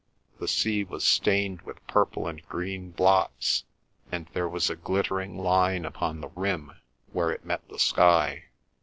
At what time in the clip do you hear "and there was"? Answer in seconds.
4.11-4.67